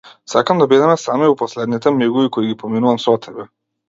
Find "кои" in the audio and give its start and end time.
2.39-2.47